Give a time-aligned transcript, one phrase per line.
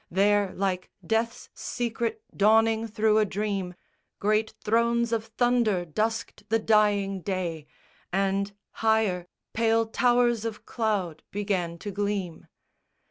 [0.09, 3.75] There, like death's secret dawning thro' a dream,
[4.17, 7.67] Great thrones of thunder dusked the dying day,
[8.11, 12.47] And, higher, pale towers of cloud began to gleam.